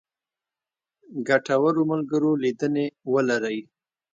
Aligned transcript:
ګټورو 1.27 1.81
ملګرو 1.91 2.31
لیدنې 2.43 2.85
ولرئ. 3.13 3.59